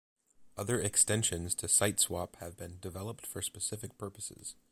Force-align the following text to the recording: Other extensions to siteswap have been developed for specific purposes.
Other 0.57 0.81
extensions 0.81 1.53
to 1.53 1.67
siteswap 1.67 2.37
have 2.37 2.57
been 2.57 2.79
developed 2.81 3.27
for 3.27 3.43
specific 3.43 3.99
purposes. 3.99 4.55